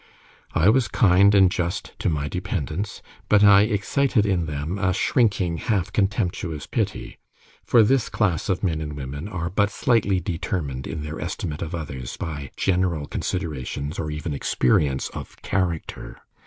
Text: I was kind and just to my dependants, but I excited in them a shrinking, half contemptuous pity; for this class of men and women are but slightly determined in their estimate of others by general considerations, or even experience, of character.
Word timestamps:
I 0.55 0.67
was 0.67 0.87
kind 0.87 1.35
and 1.35 1.51
just 1.51 1.93
to 1.99 2.09
my 2.09 2.27
dependants, 2.27 3.03
but 3.29 3.43
I 3.43 3.61
excited 3.61 4.25
in 4.25 4.47
them 4.47 4.79
a 4.79 4.93
shrinking, 4.95 5.57
half 5.57 5.93
contemptuous 5.93 6.65
pity; 6.65 7.19
for 7.63 7.83
this 7.83 8.09
class 8.09 8.49
of 8.49 8.63
men 8.63 8.81
and 8.81 8.93
women 8.97 9.27
are 9.27 9.51
but 9.51 9.69
slightly 9.69 10.19
determined 10.19 10.87
in 10.87 11.03
their 11.03 11.21
estimate 11.21 11.61
of 11.61 11.75
others 11.75 12.17
by 12.17 12.49
general 12.57 13.05
considerations, 13.05 13.99
or 13.99 14.09
even 14.09 14.33
experience, 14.33 15.09
of 15.09 15.39
character. 15.43 16.21